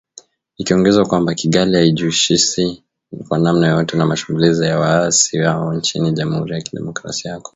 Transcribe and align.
Ikiongezea 0.57 1.05
kwamba 1.05 1.33
“Kigali 1.33 1.75
haijihusishi 1.75 2.83
kwa 3.27 3.39
namna 3.39 3.67
yoyote 3.67 3.97
na 3.97 4.05
mashambulizi 4.05 4.65
ya 4.65 4.79
waasi 4.79 5.37
hao 5.37 5.73
nchini 5.73 6.11
Jamhuri 6.11 6.53
ya 6.53 6.61
Kidemokrasia 6.61 7.31
ya 7.31 7.37
Kongo” 7.39 7.49